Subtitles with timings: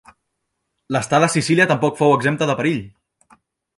[0.95, 2.81] L’estada a Sicília tampoc fou exempta de perill.